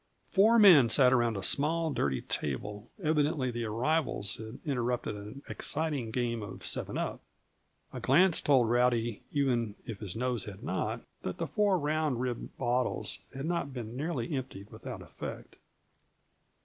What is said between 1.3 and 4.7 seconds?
a small, dirty table; evidently the arrivals had